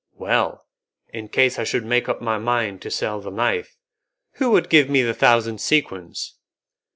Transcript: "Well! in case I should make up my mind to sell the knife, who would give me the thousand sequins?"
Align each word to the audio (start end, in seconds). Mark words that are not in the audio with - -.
"Well! 0.15 0.65
in 1.09 1.27
case 1.29 1.59
I 1.59 1.63
should 1.63 1.85
make 1.85 2.09
up 2.09 2.21
my 2.23 2.39
mind 2.39 2.81
to 2.81 2.89
sell 2.89 3.21
the 3.21 3.29
knife, 3.29 3.77
who 4.37 4.49
would 4.49 4.67
give 4.67 4.89
me 4.89 5.03
the 5.03 5.13
thousand 5.13 5.59
sequins?" 5.61 6.37